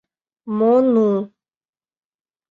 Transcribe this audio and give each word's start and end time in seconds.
—Мо 0.57 0.73
«ну»... 0.93 1.07